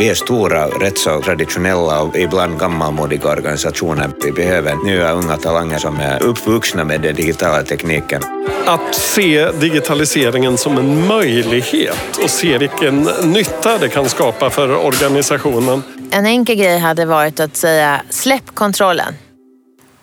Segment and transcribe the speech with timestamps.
[0.00, 4.10] Vi är stora, rätt så traditionella och ibland gammalmodiga organisationer.
[4.24, 8.22] Vi behöver nya unga talanger som är uppvuxna med den digitala tekniken.
[8.66, 15.82] Att se digitaliseringen som en möjlighet och se vilken nytta det kan skapa för organisationen.
[16.10, 19.14] En enkel grej hade varit att säga släpp kontrollen.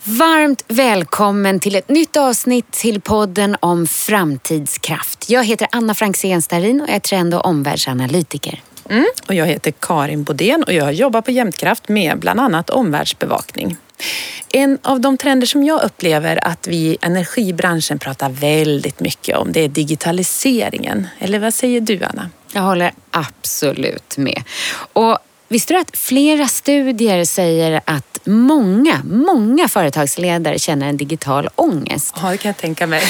[0.04, 5.30] Varmt välkommen till ett nytt avsnitt till podden om framtidskraft.
[5.30, 8.62] Jag heter Anna Franzén Starin och är trend och omvärldsanalytiker.
[8.89, 9.05] Mm.
[9.27, 13.77] Och jag heter Karin Bodén och jag jobbar på Jämtkraft med bland annat omvärldsbevakning.
[14.49, 19.52] En av de trender som jag upplever att vi i energibranschen pratar väldigt mycket om
[19.52, 21.08] det är digitaliseringen.
[21.20, 22.30] Eller vad säger du Anna?
[22.53, 24.44] Jag håller absolut med.
[24.94, 25.20] Och
[25.52, 32.16] Visste du att flera studier säger att många, många företagsledare känner en digital ångest?
[32.21, 33.03] Ja, det kan jag tänka mig.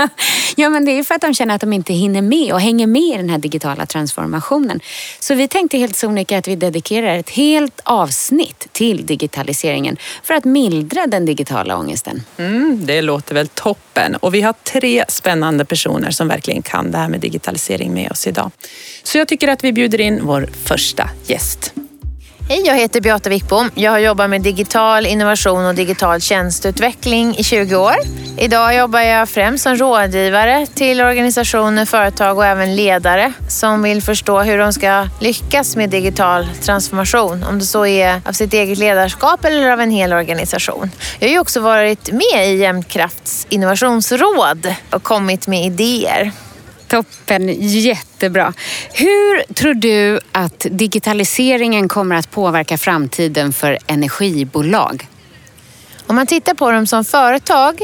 [0.56, 2.86] ja, men det är för att de känner att de inte hinner med och hänger
[2.86, 4.80] med i den här digitala transformationen.
[5.20, 10.44] Så vi tänkte helt sonika att vi dedikerar ett helt avsnitt till digitaliseringen för att
[10.44, 12.22] mildra den digitala ångesten.
[12.36, 14.16] Mm, det låter väl toppen.
[14.16, 18.26] Och vi har tre spännande personer som verkligen kan det här med digitalisering med oss
[18.26, 18.50] idag.
[19.02, 21.72] Så jag tycker att vi bjuder in vår första gäst.
[22.52, 23.70] Hej, jag heter Beata Wickbom.
[23.74, 27.94] Jag har jobbat med digital innovation och digital tjänsteutveckling i 20 år.
[28.38, 34.40] Idag jobbar jag främst som rådgivare till organisationer, företag och även ledare som vill förstå
[34.40, 37.44] hur de ska lyckas med digital transformation.
[37.44, 40.90] Om det så är av sitt eget ledarskap eller av en hel organisation.
[41.18, 46.32] Jag har ju också varit med i Jämtkrafts innovationsråd och kommit med idéer.
[46.92, 48.52] Toppen, jättebra.
[48.92, 55.08] Hur tror du att digitaliseringen kommer att påverka framtiden för energibolag?
[56.06, 57.82] Om man tittar på dem som företag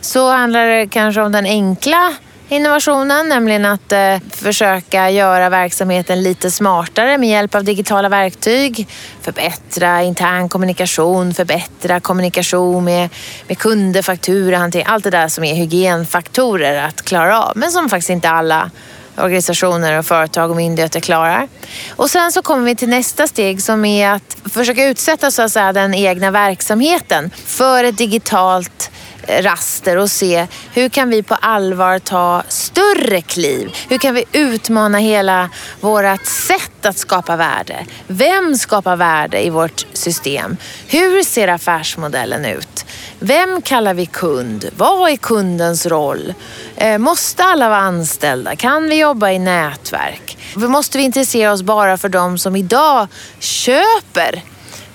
[0.00, 2.14] så handlar det kanske om den enkla
[2.48, 8.88] innovationen, nämligen att eh, försöka göra verksamheten lite smartare med hjälp av digitala verktyg.
[9.22, 13.08] Förbättra intern kommunikation, förbättra kommunikation med,
[13.48, 18.10] med kunder, fakturahantering, allt det där som är hygienfaktorer att klara av, men som faktiskt
[18.10, 18.70] inte alla
[19.18, 21.48] organisationer och företag och myndigheter klarar.
[21.96, 25.52] Och sen så kommer vi till nästa steg som är att försöka utsätta så att
[25.52, 28.90] säga, den egna verksamheten för ett digitalt
[29.28, 33.76] raster och se hur kan vi på allvar ta större kliv?
[33.88, 35.50] Hur kan vi utmana hela
[35.80, 37.86] vårt sätt att skapa värde?
[38.06, 40.56] Vem skapar värde i vårt system?
[40.86, 42.86] Hur ser affärsmodellen ut?
[43.18, 44.70] Vem kallar vi kund?
[44.76, 46.34] Vad är kundens roll?
[46.76, 48.56] Eh, måste alla vara anställda?
[48.56, 50.38] Kan vi jobba i nätverk?
[50.54, 53.08] Måste vi intressera oss bara för de som idag
[53.38, 54.42] köper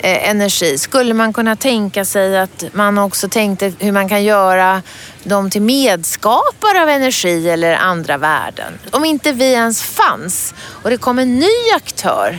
[0.04, 0.78] Eh, energi.
[0.78, 4.82] Skulle man kunna tänka sig att man också tänkte hur man kan göra
[5.24, 8.80] dem till medskapare av energi eller andra värden?
[8.92, 12.38] Om inte vi ens fanns och det kom en ny aktör,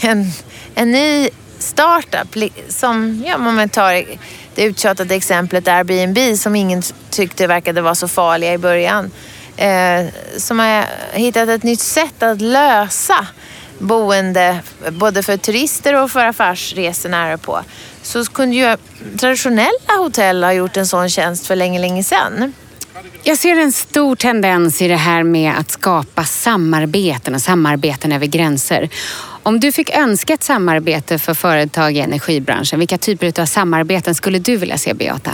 [0.00, 0.30] en,
[0.74, 4.04] en ny startup som, ja, om man tar
[4.54, 9.10] det uttjatade exemplet Airbnb som ingen tyckte verkade vara så farliga i början.
[9.56, 10.06] Eh,
[10.36, 13.26] som har hittat ett nytt sätt att lösa
[13.86, 17.60] boende både för turister och för affärsresenärer på.
[18.02, 18.76] Så kunde ju
[19.18, 22.52] traditionella hotell ha gjort en sån tjänst för länge, länge sedan.
[23.22, 28.26] Jag ser en stor tendens i det här med att skapa samarbeten och samarbeten över
[28.26, 28.88] gränser.
[29.42, 34.38] Om du fick önska ett samarbete för företag i energibranschen, vilka typer av samarbeten skulle
[34.38, 35.30] du vilja se, Beata?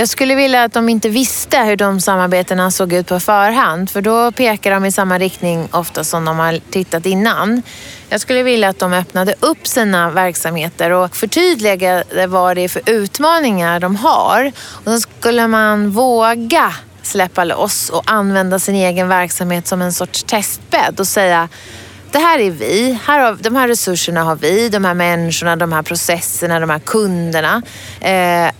[0.00, 4.02] Jag skulle vilja att de inte visste hur de samarbetena såg ut på förhand för
[4.02, 7.62] då pekar de i samma riktning ofta som de har tittat innan.
[8.08, 12.82] Jag skulle vilja att de öppnade upp sina verksamheter och förtydligade vad det är för
[12.86, 14.52] utmaningar de har.
[14.84, 20.22] Och så skulle man våga släppa loss och använda sin egen verksamhet som en sorts
[20.22, 21.48] testbädd och säga
[22.10, 25.72] det här är vi, här har, de här resurserna har vi, de här människorna, de
[25.72, 27.62] här processerna, de här kunderna.
[28.00, 28.50] Eh,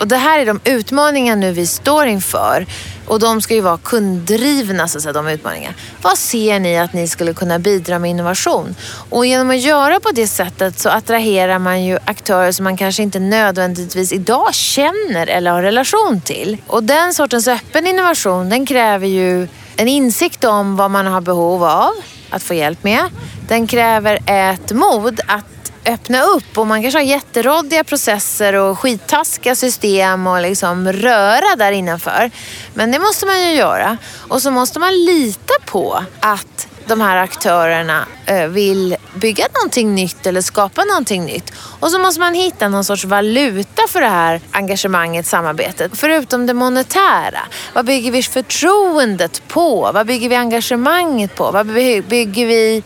[0.00, 2.66] och det här är de utmaningar nu vi står inför.
[3.06, 5.74] Och de ska ju vara kunddrivna, så att säga, de utmaningarna.
[6.02, 8.74] Vad ser ni att ni skulle kunna bidra med innovation?
[9.10, 13.02] Och genom att göra på det sättet så attraherar man ju aktörer som man kanske
[13.02, 16.56] inte nödvändigtvis idag känner eller har relation till.
[16.66, 21.64] Och den sortens öppen innovation, den kräver ju en insikt om vad man har behov
[21.64, 21.92] av
[22.30, 23.04] att få hjälp med.
[23.48, 25.44] Den kräver ett mod att
[25.88, 31.72] öppna upp och man kanske har jätteråddiga processer och skittaskiga system och liksom röra där
[31.72, 32.30] innanför.
[32.74, 33.96] Men det måste man ju göra.
[34.28, 40.26] Och så måste man lita på att de här aktörerna eh, vill bygga någonting nytt
[40.26, 41.52] eller skapa någonting nytt.
[41.80, 45.92] Och så måste man hitta någon sorts valuta för det här engagemanget, samarbetet.
[45.94, 47.40] Förutom det monetära.
[47.72, 49.90] Vad bygger vi förtroendet på?
[49.94, 51.50] Vad bygger vi engagemanget på?
[51.50, 52.82] Vad bygger vi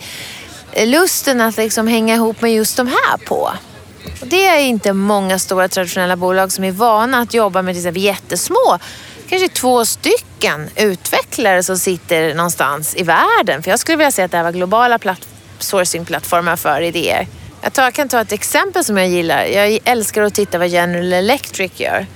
[0.76, 3.52] lusten att liksom hänga ihop med just de här på.
[4.20, 7.80] Och det är inte många stora traditionella bolag som är vana att jobba med till
[7.80, 8.78] exempel jättesmå,
[9.28, 13.62] kanske två stycken utvecklare som sitter någonstans i världen.
[13.62, 14.98] För jag skulle vilja säga att det här var globala
[15.58, 17.26] sourcing-plattformar för idéer.
[17.62, 19.44] Jag, tar, jag kan ta ett exempel som jag gillar.
[19.44, 22.06] Jag älskar att titta vad General Electric gör.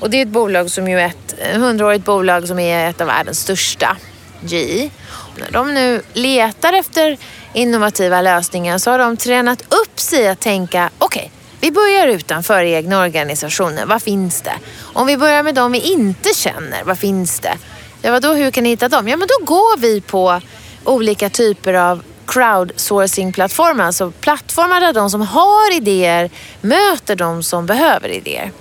[0.00, 3.06] Och det är ett bolag som ju är ett hundraårigt bolag som är ett av
[3.06, 3.96] världens största,
[4.40, 4.90] GE.
[5.36, 7.18] När de nu letar efter
[7.52, 11.30] innovativa lösningar så har de tränat upp sig att tänka, okej, okay,
[11.60, 13.86] vi börjar utanför egna organisationer.
[13.86, 14.54] Vad finns det?
[14.80, 17.56] Om vi börjar med de vi inte känner, vad finns det?
[18.02, 19.08] Ja, vadå, hur kan ni hitta dem?
[19.08, 20.40] Ja, men då går vi på
[20.84, 23.84] olika typer av crowdsourcing-plattformar.
[23.84, 26.30] Alltså plattformar där de som har idéer
[26.60, 28.52] möter de som behöver idéer.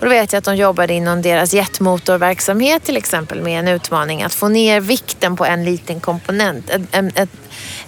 [0.00, 4.22] Och då vet jag att de jobbade inom deras jetmotorverksamhet till exempel med en utmaning
[4.22, 6.70] att få ner vikten på en liten komponent.
[6.70, 7.28] En, en,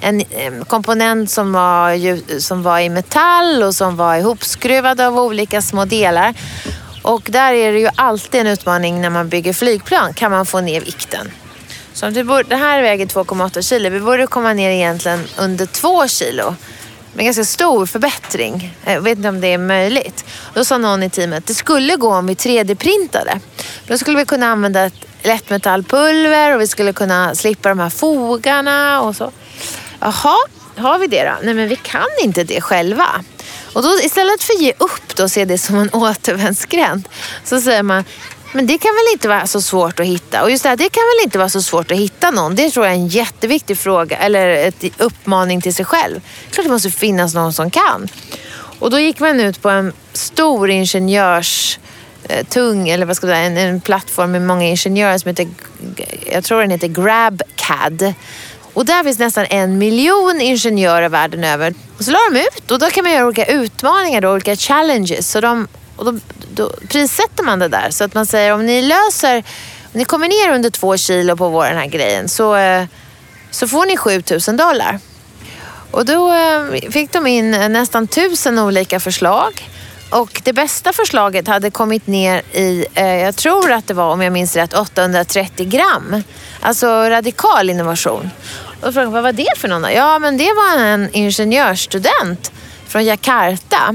[0.00, 5.62] en, en komponent som var, som var i metall och som var ihopskruvad av olika
[5.62, 6.35] små delar.
[7.03, 10.15] Och där är det ju alltid en utmaning när man bygger flygplan.
[10.15, 11.31] Kan man få ner vikten?
[11.93, 13.91] Så det här väger 2,8 kilo.
[13.91, 16.55] Vi borde komma ner egentligen under 2 kilo
[17.12, 18.76] med ganska stor förbättring.
[18.85, 20.25] Jag vet inte om det är möjligt.
[20.55, 23.41] Då sa någon i teamet, det skulle gå om vi 3D-printade.
[23.87, 29.03] Då skulle vi kunna använda ett lättmetallpulver och vi skulle kunna slippa de här fogarna
[29.03, 29.32] och så.
[30.00, 30.37] Jaha,
[30.76, 31.35] har vi det då?
[31.43, 33.25] Nej men vi kan inte det själva.
[33.73, 37.08] Och då istället för att ge upp och se det som en återvändsgränd
[37.44, 38.05] så säger man
[38.52, 40.43] men det kan väl inte vara så svårt att hitta.
[40.43, 42.54] Och just det här, det kan väl inte vara så svårt att hitta någon.
[42.54, 46.20] Det tror jag är en jätteviktig fråga, eller ett uppmaning till sig själv.
[46.50, 48.08] Klart det måste finnas någon som kan.
[48.78, 51.78] Och då gick man ut på en stor ingenjörs
[52.28, 55.48] eh, tung, eller vad ska jag säga, en, en plattform med många ingenjörer som heter,
[56.32, 58.14] jag tror den heter GrabCAD.
[58.75, 61.75] Och där finns nästan en miljon ingenjörer världen över.
[61.98, 65.31] Och så la de ut och då kan man göra olika utmaningar, då, olika challenges.
[65.31, 66.20] Så de och då,
[66.52, 67.90] då prissätter man det där.
[67.90, 69.37] Så att man säger om ni löser,
[69.93, 72.84] om ni kommer ner under två kilo på vår, den här grejen så, eh,
[73.50, 74.99] så får ni 7000 dollar.
[75.90, 79.69] Och då eh, fick de in nästan tusen olika förslag.
[80.10, 84.22] Och det bästa förslaget hade kommit ner i, eh, jag tror att det var, om
[84.22, 86.22] jag minns rätt, 830 gram.
[86.60, 88.31] Alltså radikal innovation.
[88.82, 89.93] Och frågade vad var det för någon?
[89.93, 92.52] Ja, men det var en ingenjörsstudent
[92.87, 93.94] från Jakarta.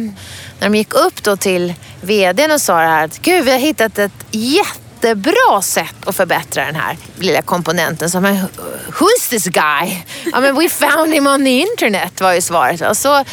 [0.59, 3.59] När de gick upp då till vdn och sa det här att gud, vi har
[3.59, 8.09] hittat ett jättebra sätt att förbättra den här lilla komponenten.
[8.09, 8.35] Så, men,
[8.87, 9.97] who's this guy?
[10.31, 12.81] Ja, men we found him on the internet var ju svaret.
[12.81, 13.23] Och, så,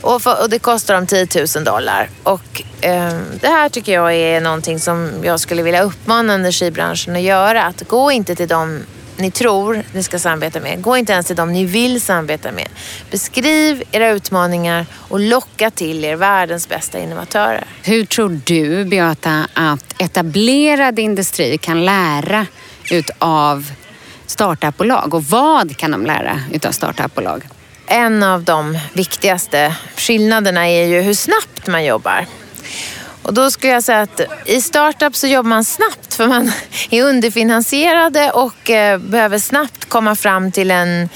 [0.00, 1.26] och, för, och det kostar dem 10
[1.56, 2.10] 000 dollar.
[2.22, 7.22] Och eh, det här tycker jag är någonting som jag skulle vilja uppmana energibranschen att
[7.22, 7.64] göra.
[7.64, 8.82] Att gå inte till de
[9.16, 10.82] ni tror ni ska samarbeta med.
[10.82, 12.68] Gå inte ens till dem ni vill samarbeta med.
[13.10, 17.64] Beskriv era utmaningar och locka till er världens bästa innovatörer.
[17.82, 22.46] Hur tror du, Beata, att etablerad industri kan lära
[22.90, 23.72] utav
[24.26, 27.48] startupbolag och vad kan de lära utav startupbolag?
[27.86, 32.26] En av de viktigaste skillnaderna är ju hur snabbt man jobbar.
[33.22, 36.52] Och då skulle jag säga att i startup så jobbar man snabbt för man
[36.90, 41.08] är underfinansierade och eh, behöver snabbt komma fram till en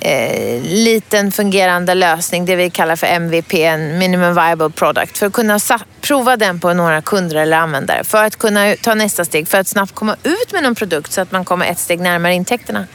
[0.00, 5.32] eh, liten fungerande lösning, det vi kallar för MVP, en minimum viable product, för att
[5.32, 5.60] kunna
[6.00, 8.04] prova den på några kunder eller användare.
[8.04, 11.20] För att kunna ta nästa steg, för att snabbt komma ut med någon produkt så
[11.20, 12.86] att man kommer ett steg närmare intäkterna.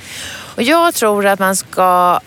[0.55, 2.19] Och jag tror att man ska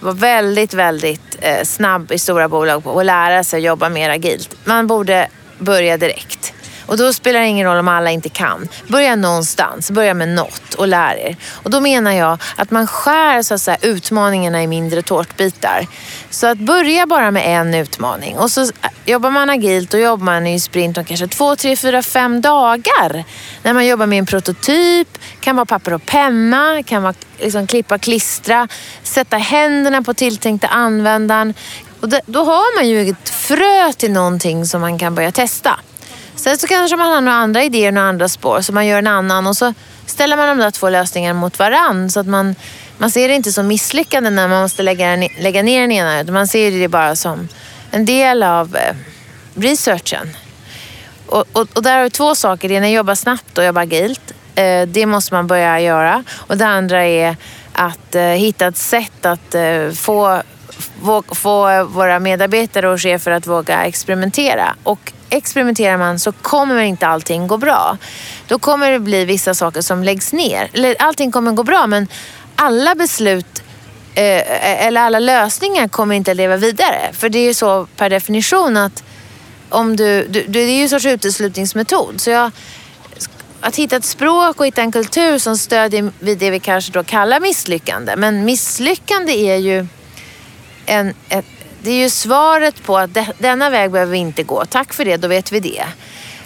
[0.00, 4.56] vara väldigt, väldigt eh, snabb i stora bolag och lära sig att jobba mer agilt.
[4.64, 6.54] Man borde börja direkt.
[6.86, 8.68] Och då spelar det ingen roll om alla inte kan.
[8.88, 11.36] Börja någonstans, börja med något och lär er.
[11.52, 15.86] Och då menar jag att man skär så att säga, utmaningarna i mindre tårtbitar.
[16.30, 18.68] Så att börja bara med en utmaning och så eh,
[19.04, 23.24] jobbar man agilt och jobbar man i sprint om kanske två, tre, fyra, fem dagar.
[23.62, 27.98] När man jobbar med en prototyp, kan vara papper och penna, kan vara liksom klippa,
[27.98, 28.68] klistra,
[29.02, 31.54] sätta händerna på tilltänkta användaren.
[32.04, 35.80] Och då har man ju ett frö till någonting som man kan börja testa.
[36.36, 39.06] Sen så kanske man har några andra idéer, några andra spår, så man gör en
[39.06, 39.74] annan och så
[40.06, 42.54] ställer man de där två lösningarna mot varann så att man,
[42.98, 46.34] man ser det inte som misslyckande när man måste lägga, lägga ner den ena, utan
[46.34, 47.48] man ser det bara som
[47.90, 48.94] en del av eh,
[49.54, 50.36] researchen.
[51.26, 52.68] Och, och, och där har vi två saker.
[52.68, 54.32] Det ena är att jobba snabbt och jobba agilt.
[54.54, 56.24] Eh, det måste man börja göra.
[56.32, 57.36] Och det andra är
[57.72, 60.42] att eh, hitta ett sätt att eh, få
[61.30, 64.76] få eh, våra medarbetare och chefer att våga experimentera.
[64.82, 67.98] Och experimenterar man så kommer inte allting gå bra.
[68.48, 70.70] Då kommer det bli vissa saker som läggs ner.
[70.72, 72.08] Eller allting kommer gå bra men
[72.56, 73.62] alla beslut
[74.14, 77.00] eh, eh, eller alla lösningar kommer inte att leva vidare.
[77.12, 79.04] För det är ju så per definition att
[79.68, 82.20] om du, du, det är ju en sorts uteslutningsmetod.
[82.20, 82.50] Så jag,
[83.60, 87.04] att hitta ett språk och hitta en kultur som stödjer vid det vi kanske då
[87.04, 88.16] kallar misslyckande.
[88.16, 89.86] Men misslyckande är ju
[90.86, 91.44] en, ett,
[91.82, 94.64] det är ju svaret på att de, denna väg behöver vi inte gå.
[94.64, 95.84] Tack för det, då vet vi det.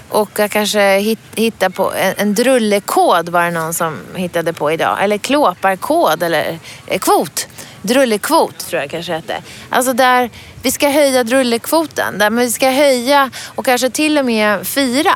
[0.09, 4.73] Och jag kanske hit, hitta på en, en drullekod var det någon som hittade på
[4.73, 4.99] idag.
[5.01, 7.49] Eller klåparkod eller eh, kvot.
[7.83, 9.43] Drullekvot tror jag kanske hette.
[9.71, 10.31] Alltså där
[10.63, 12.19] vi ska höja drullekvoten.
[12.19, 15.15] Där vi ska höja och kanske till och med fira.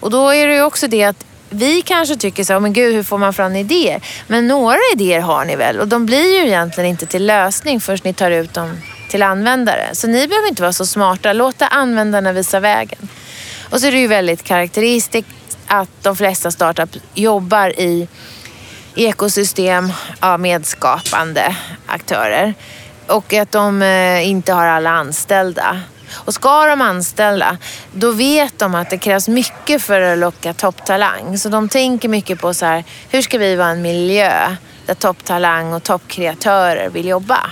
[0.00, 3.02] Och då är det ju också det att vi kanske tycker så, men gud hur
[3.02, 4.00] får man fram idéer?
[4.26, 5.80] Men några idéer har ni väl?
[5.80, 8.78] Och de blir ju egentligen inte till lösning förrän ni tar ut dem
[9.10, 9.94] till användare.
[9.94, 11.32] Så ni behöver inte vara så smarta.
[11.32, 13.08] Låta användarna visa vägen.
[13.70, 15.28] Och så är det ju väldigt karaktäristiskt
[15.66, 18.08] att de flesta startups jobbar i
[18.94, 21.56] ekosystem av medskapande
[21.86, 22.54] aktörer.
[23.06, 25.80] Och att de eh, inte har alla anställda.
[26.14, 27.56] Och ska de anställa,
[27.92, 31.38] då vet de att det krävs mycket för att locka topptalang.
[31.38, 35.72] Så de tänker mycket på så här, hur ska vi vara en miljö där topptalang
[35.72, 37.50] och toppkreatörer vill jobba?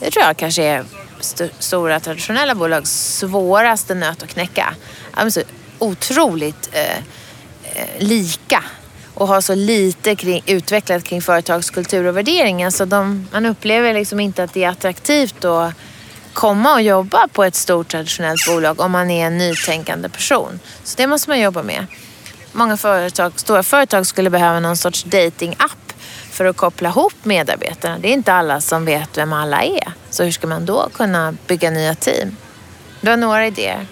[0.00, 0.84] Det tror jag kanske är
[1.20, 4.74] st stora traditionella bolags svåraste nöt att knäcka.
[5.14, 5.42] De är så
[5.78, 6.96] otroligt eh,
[7.74, 8.64] eh lika
[9.14, 14.20] och har så lite kring, utvecklat kring företagskultur och värderingar så de, man upplever liksom
[14.20, 15.72] inte att det är attraktivt att
[16.34, 20.60] komma och jobba på ett stort traditionellt bolag om man är en nytänkande person.
[20.84, 21.86] Så det måste man jobba med.
[22.52, 25.92] Många företag, stora företag skulle behöva någon sorts dating-app
[26.30, 27.98] för att koppla ihop medarbetarna.
[27.98, 29.92] Det är inte alla som vet vem alla är.
[30.10, 32.36] Så hur ska man då kunna bygga nya team?
[33.00, 33.86] Du har några idéer.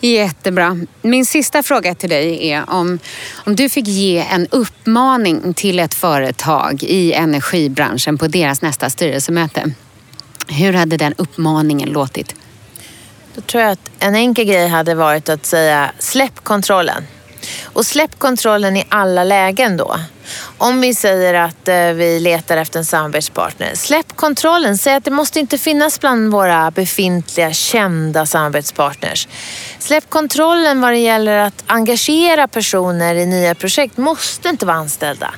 [0.00, 0.78] Jättebra.
[1.02, 2.98] Min sista fråga till dig är om,
[3.46, 9.72] om du fick ge en uppmaning till ett företag i energibranschen på deras nästa styrelsemöte.
[10.52, 12.34] Hur hade den uppmaningen låtit?
[13.34, 17.06] Då tror jag att en enkel grej hade varit att säga släpp kontrollen.
[17.64, 19.96] Och släpp kontrollen i alla lägen då.
[20.58, 24.78] Om vi säger att eh, vi letar efter en samarbetspartner, släpp kontrollen.
[24.78, 29.28] Säg att det måste inte finnas bland våra befintliga kända samarbetspartners.
[29.78, 33.96] Släpp kontrollen vad det gäller att engagera personer i nya projekt.
[33.96, 35.34] Måste inte vara anställda.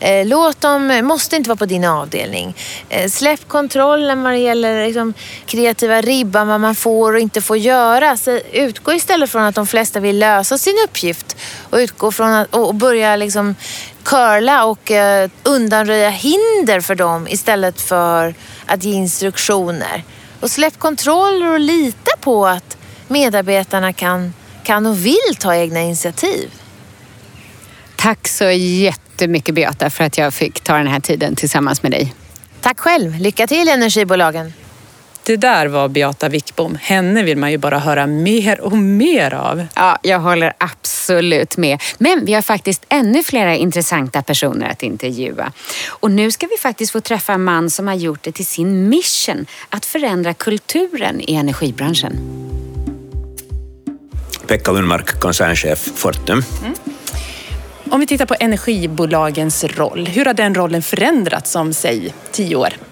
[0.00, 2.56] Eh, låt dem, måste inte vara på din avdelning.
[2.88, 5.14] Eh, släpp kontrollen vad det gäller liksom,
[5.46, 8.16] kreativa ribban, vad man får och inte får göra.
[8.16, 11.27] Så utgå istället från att de flesta vill lösa sin uppgift
[11.70, 13.54] och utgå från att, och börja liksom
[14.02, 18.34] curla och eh, undanröja hinder för dem istället för
[18.66, 20.04] att ge instruktioner.
[20.40, 22.76] Och släpp kontroller och lita på att
[23.08, 24.32] medarbetarna kan,
[24.64, 26.50] kan och vill ta egna initiativ.
[27.96, 32.14] Tack så jättemycket Beata för att jag fick ta den här tiden tillsammans med dig.
[32.60, 33.20] Tack själv.
[33.20, 34.52] Lycka till energibolagen.
[35.28, 36.78] Det där var Beata Wickbom.
[36.82, 39.66] Henne vill man ju bara höra mer och mer av.
[39.74, 41.82] Ja, jag håller absolut med.
[41.98, 45.52] Men vi har faktiskt ännu flera intressanta personer att intervjua.
[45.88, 48.88] Och nu ska vi faktiskt få träffa en man som har gjort det till sin
[48.88, 52.12] mission att förändra kulturen i energibranschen.
[54.46, 56.42] Pekka Lundmark, koncernchef Fortum.
[56.62, 56.74] Mm.
[57.90, 62.87] Om vi tittar på energibolagens roll, hur har den rollen förändrats om, säg, tio år?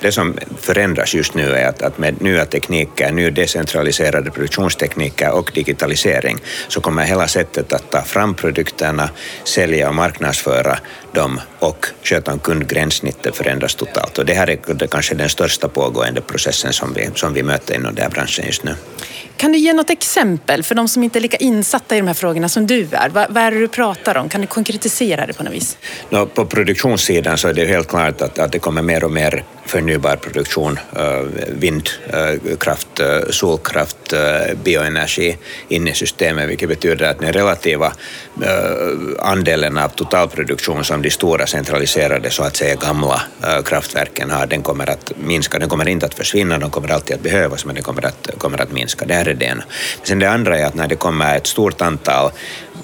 [0.00, 5.50] Det som förändras just nu är att, att med nya tekniker, nya decentraliserade produktionstekniker och
[5.54, 6.38] digitalisering
[6.68, 9.10] så kommer hela sättet att ta fram produkterna,
[9.44, 10.78] sälja och marknadsföra
[11.12, 14.18] dem och sköta om kundgränssnittet förändras totalt.
[14.18, 17.94] Och det här är kanske den största pågående processen som vi, som vi möter inom
[17.94, 18.74] den här branschen just nu.
[19.36, 22.14] Kan du ge något exempel för de som inte är lika insatta i de här
[22.14, 23.08] frågorna som du är?
[23.08, 24.28] Vad, vad är det du pratar om?
[24.28, 25.78] Kan du konkretisera det på något vis?
[26.10, 29.44] No, på produktionssidan så är det helt klart att, att det kommer mer och mer
[29.66, 33.96] förnybar produktion, eh, vindkraft, eh, eh, solkraft,
[34.64, 35.36] bioenergi
[35.68, 37.92] in i systemet, vilket betyder att den relativa
[39.18, 43.22] andelen av totalproduktion som de stora centraliserade, så att säga gamla
[43.64, 45.58] kraftverken har, den kommer att minska.
[45.58, 48.62] Den kommer inte att försvinna, de kommer alltid att behövas, men den kommer att, kommer
[48.62, 49.06] att minska.
[49.06, 49.64] Det här är det ena.
[50.02, 52.30] Sen det andra är att när det kommer ett stort antal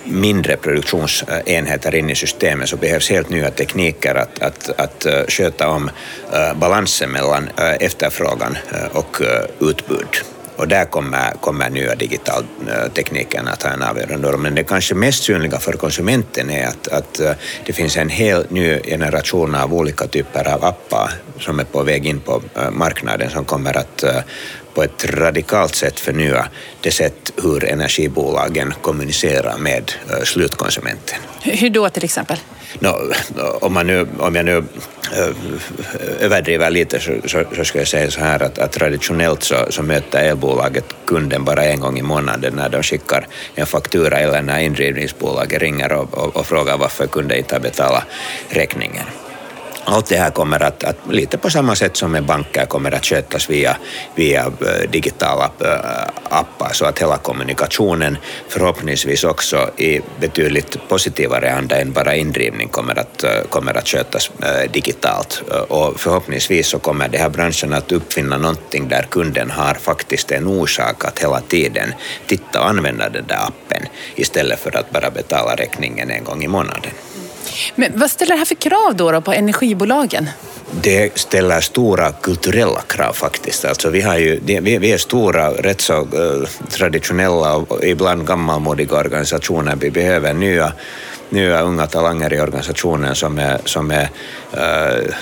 [0.05, 5.69] mindre produktionsenheter in i systemet så behövs helt nya tekniker att, att, att eh, sköta
[5.69, 5.91] om
[6.33, 8.57] eh, balansen mellan eh, efterfrågan
[8.93, 9.21] och
[9.61, 10.32] utbud.
[10.57, 14.41] Och där kommer, kommer nya digitaltekniken eh, att ha en avgörande roll.
[14.41, 17.33] Men det kanske mest synliga för konsumenten är att, att eh,
[17.67, 22.07] det finns en hel ny generation av olika typer av appar som är på väg
[22.07, 24.05] in på eh, marknaden som kommer att
[24.75, 26.49] på ett radikalt sätt förnya
[26.81, 29.93] det sätt hur energibolagen kommunicerar med
[30.25, 31.19] slutkonsumenten.
[31.43, 32.39] Hur då till exempel?
[32.81, 33.13] No,
[33.61, 38.11] om, man nu, om jag nu eh, överdriver lite så, så, så ska jag säga
[38.11, 42.55] så här att, att traditionellt så, så möter elbolaget kunden bara en gång i månaden
[42.57, 47.39] när de skickar en faktura eller när indrivningsbolaget ringer och, och, och frågar varför kunden
[47.39, 48.05] inte har betalat
[48.49, 49.05] räkningen
[49.85, 52.95] allt det här kommer att, att, äh, lite på samma sätt som med banker, kommer
[52.95, 53.77] att skötas via,
[54.15, 61.81] via äh, digitala äh, appar så att hela kommunikationen förhoppningsvis också i betydligt positivare anda
[61.81, 64.31] än bara indrivning kommer att, kommer att skötas
[64.73, 65.43] digitalt.
[65.69, 70.47] Och förhoppningsvis så kommer den här branschen att uppfinna någonting där kunden har faktiskt en
[70.47, 71.95] orsak att hela tiden
[72.27, 76.49] titta och använda den där appen istället för att bara betala räkningen en gång i
[76.49, 76.91] månaden.
[77.75, 80.29] Men vad ställer det här för krav då, då på energibolagen?
[80.81, 83.65] Det ställer stora kulturella krav faktiskt.
[83.65, 89.77] Alltså vi, har ju, vi, är stora, rätt så eh, traditionella och ibland gammalmodiga organisationer.
[89.77, 90.73] Vi behöver nya
[91.33, 94.09] nya unga talanger i organisationen som är, som är
[94.53, 95.15] eh,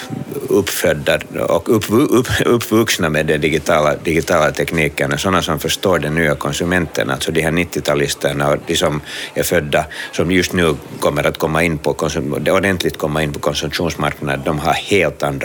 [0.48, 6.34] uppfödda och upp, upp, uppvuxna med den digitala, digitala tekniken, sådana som förstår den nya
[6.34, 9.00] konsumenten, alltså de här 90-talisterna och de som
[9.34, 11.96] är födda, som just nu kommer att komma in på
[12.50, 15.39] ordentligt komma in på konsumtionsmarknaden, de har helt andra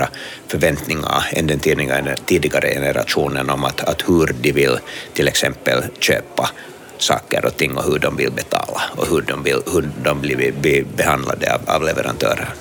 [0.47, 4.77] förväntningar än den tidigare, tidigare generationen om att, att hur de vill
[5.13, 6.49] till exempel köpa
[6.97, 10.85] saker och ting och hur de vill betala och hur de, vill, hur de blir
[10.97, 12.53] behandlade av, av leverantörer.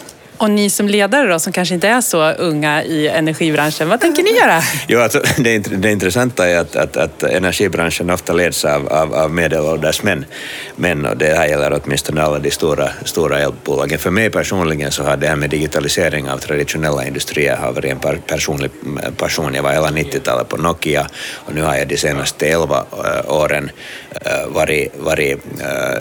[0.44, 4.22] Och ni som ledare då, som kanske inte är så unga i energibranschen, vad tänker
[4.22, 4.62] ni göra?
[4.88, 9.30] Jo, alltså, det, det intressanta är att, att, att energibranschen ofta leds av, av, av
[9.30, 10.24] medelålders män,
[10.76, 13.98] män och det här gäller åtminstone alla de stora, stora elbolagen.
[13.98, 18.20] För mig personligen så har det här med digitalisering av traditionella industrier har varit en
[18.26, 18.70] personlig
[19.02, 19.54] eh, passion.
[19.54, 23.70] Jag var hela 90-talet på Nokia och nu har jag de senaste elva eh, åren
[24.10, 25.38] eh, varit, varit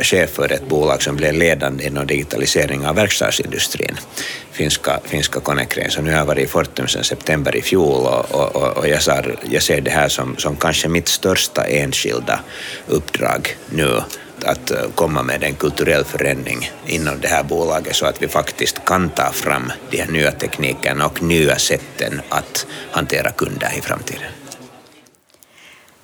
[0.02, 3.98] chef för ett bolag som blev ledande inom digitalisering av verkstadsindustrin
[4.52, 5.94] finska, finska Konecranes.
[5.94, 9.02] Så nu har jag varit i Fortum sedan september i fjol och, och, och jag,
[9.02, 12.40] ser, jag ser det här som, som kanske mitt största enskilda
[12.88, 14.02] uppdrag nu
[14.46, 19.10] att komma med en kulturell förändring inom det här bolaget så att vi faktiskt kan
[19.10, 24.32] ta fram de här nya teknikerna och nya sätten att hantera kunder i framtiden.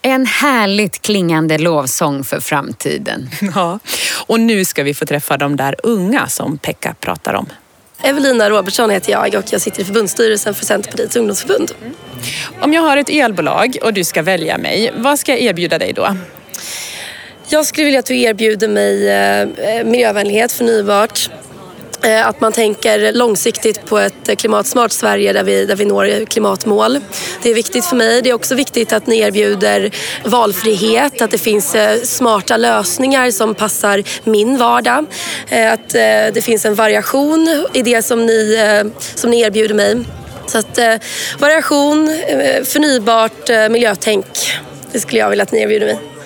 [0.01, 3.29] En härligt klingande lovsång för framtiden.
[3.55, 3.79] Ja,
[4.27, 7.49] och nu ska vi få träffa de där unga som Pekka pratar om.
[8.03, 11.71] Evelina Robertsson heter jag och jag sitter i förbundsstyrelsen för Centerpartiets ungdomsförbund.
[12.61, 15.93] Om jag har ett elbolag och du ska välja mig, vad ska jag erbjuda dig
[15.93, 16.17] då?
[17.49, 21.38] Jag skulle vilja att du erbjuder mig eh, miljövänlighet, förnybart, Eh,
[22.03, 26.99] Eh, att man tänker långsiktigt på ett klimatsmart Sverige där vi, där vi når klimatmål.
[27.43, 28.21] Det är viktigt för mig.
[28.21, 29.91] Det är också viktigt att ni erbjuder
[30.25, 35.05] valfrihet, att det finns eh, smarta lösningar som passar min vardag.
[35.49, 35.89] Eh, att
[36.33, 38.57] det finns en variation i det som ni,
[39.15, 39.97] som ni erbjuder mig.
[40.47, 40.79] Så att
[41.39, 42.07] variation,
[42.63, 44.25] förnybart, miljötänk.
[44.91, 46.18] Det skulle jag vilja att ni erbjuder mig.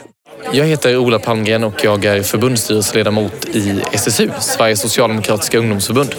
[0.51, 6.15] Jag heter Ola Palmgren och jag är förbundsstyrelseledamot i SSU, Sveriges socialdemokratiska ungdomsförbund.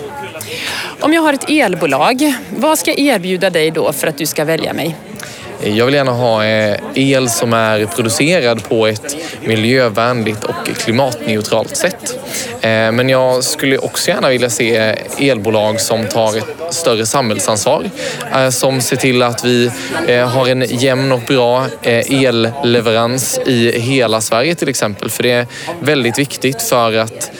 [1.00, 4.44] Om jag har ett elbolag, vad ska jag erbjuda dig då för att du ska
[4.44, 4.96] välja mig?
[5.62, 12.18] Jag vill gärna ha eh, el som är producerad på ett miljövänligt och klimatneutralt sätt.
[12.60, 17.90] Eh, men jag skulle också gärna vilja se elbolag som tar ett större samhällsansvar.
[18.34, 19.70] Eh, som ser till att vi
[20.08, 25.10] eh, har en jämn och bra elleverans i hela Sverige till exempel.
[25.10, 25.46] För det är
[25.80, 27.30] väldigt viktigt för att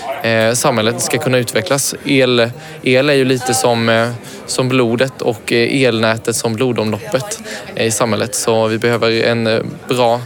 [0.54, 1.94] samhället ska kunna utvecklas.
[2.04, 2.50] El,
[2.82, 4.12] el är ju lite som,
[4.46, 7.40] som blodet och elnätet som blodomloppet
[7.76, 8.34] i samhället.
[8.34, 10.20] Så vi behöver en bra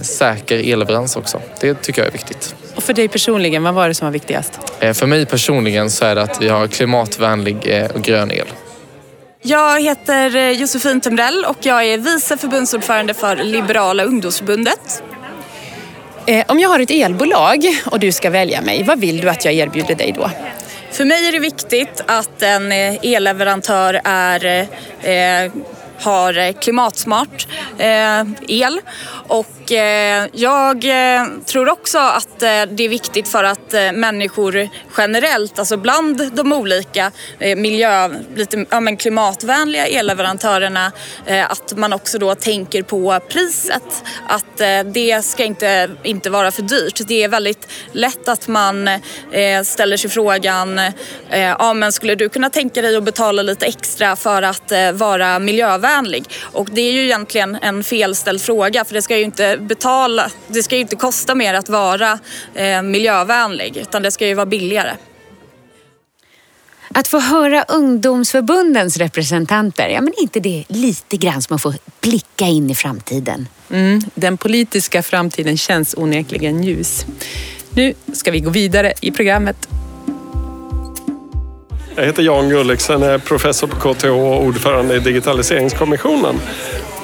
[0.00, 1.40] säker elleverans också.
[1.60, 2.54] Det tycker jag är viktigt.
[2.78, 4.60] Och för dig personligen, vad var det som var viktigast?
[4.80, 8.46] Eh, för mig personligen så är det att vi har klimatvänlig eh, och grön el.
[9.42, 15.02] Jag heter eh, Josefin Temrell och jag är vice förbundsordförande för Liberala ungdomsförbundet.
[16.46, 19.54] Om jag har ett elbolag och du ska välja mig, vad vill du att jag
[19.54, 20.30] erbjuder dig då?
[20.90, 24.68] För mig är det viktigt att en elleverantör är
[26.00, 27.48] har klimatsmart
[28.48, 28.80] el
[29.28, 35.58] och Eh, jag eh, tror också att eh, det är viktigt för att människor generellt,
[35.58, 40.92] alltså bland de olika miljö, lite ja, men klimatvänliga elleverantörerna,
[41.48, 44.04] att man också då tänker på priset.
[44.28, 47.00] Att det ska inte, inte vara för dyrt.
[47.08, 48.90] Det är väldigt lätt att man
[49.64, 50.80] ställer sig frågan,
[51.30, 56.24] ja men skulle du kunna tänka dig att betala lite extra för att vara miljövänlig?
[56.40, 60.62] Och det är ju egentligen en felställd fråga för det ska ju inte betala, det
[60.62, 62.18] ska ju inte kosta mer att vara
[62.54, 64.92] eh, miljövänlig utan det ska ju vara billigare.
[66.94, 72.44] Att få höra ungdomsförbundens representanter, ja men inte det lite grann som att få blicka
[72.44, 73.48] in i framtiden?
[73.70, 77.06] Mm, den politiska framtiden känns onekligen ljus.
[77.70, 79.68] Nu ska vi gå vidare i programmet.
[81.94, 86.40] Jag heter Jan Gulliksen, är professor på KTH och ordförande i Digitaliseringskommissionen,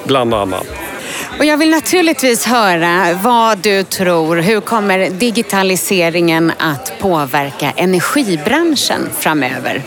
[0.05, 0.67] bland annat.
[1.39, 4.35] Och jag vill naturligtvis höra vad du tror.
[4.35, 9.81] Hur kommer digitaliseringen att påverka energibranschen framöver?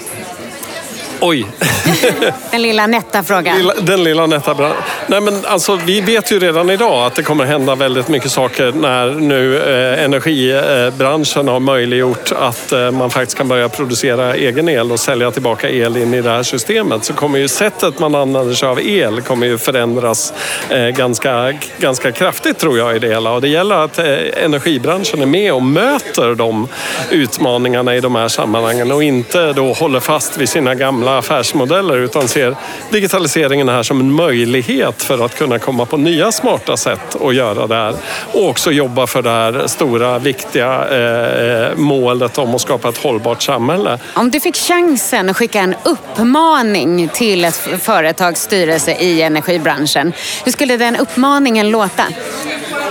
[1.20, 1.46] Oj!
[2.50, 3.59] Den lilla nätta frågan.
[3.59, 4.72] Lilla, den lilla nätta bran-
[5.07, 8.72] Nej, men alltså, Vi vet ju redan idag att det kommer hända väldigt mycket saker
[8.72, 14.92] när nu eh, energibranschen har möjliggjort att eh, man faktiskt kan börja producera egen el
[14.92, 17.04] och sälja tillbaka el in i det här systemet.
[17.04, 20.33] Så kommer ju sättet man använder sig av el kommer ju förändras
[20.70, 23.33] eh, ganska, ganska kraftigt tror jag i det hela.
[23.33, 24.07] Och det gäller att eh,
[24.44, 26.68] energibranschen är med och möter de
[27.11, 32.29] utmaningarna i de här sammanhangen och inte då håller fast vid sina gamla affärsmodeller utan
[32.29, 32.57] ser
[32.90, 37.66] digitaliseringen här som en möjlighet för att kunna komma på nya smarta sätt att göra
[37.66, 37.94] det här.
[38.33, 43.42] Och också jobba för det här stora, viktiga eh, målet om att skapa ett hållbart
[43.42, 43.99] samhälle.
[44.14, 50.12] Om du fick chansen att skicka en uppmaning till ett företags styrelse i energibranschen,
[50.44, 52.05] hur skulle den uppmaningen låta?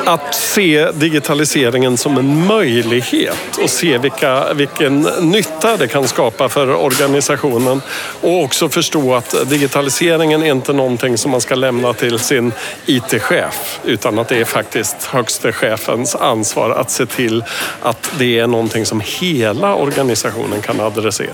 [0.06, 6.76] Att se digitaliseringen som en möjlighet och se vilka, vilken nytta det kan skapa för
[6.76, 7.82] organisationen
[8.22, 12.52] och också förstå att digitaliseringen är inte någonting som man ska lämna till sin
[12.86, 17.44] IT-chef utan att det är faktiskt högste chefens ansvar att se till
[17.82, 21.34] att det är någonting som hela organisationen kan adressera.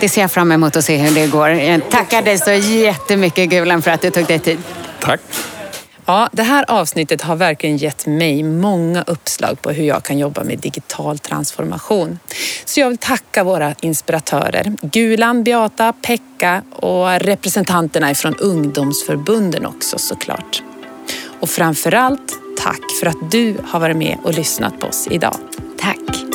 [0.00, 1.48] Det ser jag fram emot att se hur det går.
[1.48, 4.58] Jag tackar dig så jättemycket Gulan för att du tog dig tid.
[5.00, 5.20] Tack!
[6.10, 10.44] Ja, det här avsnittet har verkligen gett mig många uppslag på hur jag kan jobba
[10.44, 12.18] med digital transformation.
[12.64, 20.62] Så jag vill tacka våra inspiratörer, Gulan, Beata, Pekka och representanterna från ungdomsförbunden också såklart.
[21.40, 25.36] Och framförallt tack för att du har varit med och lyssnat på oss idag.
[25.78, 26.29] Tack!